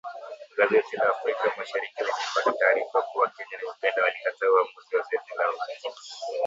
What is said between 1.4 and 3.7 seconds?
mashariki limepata taarifa kuwa Kenya na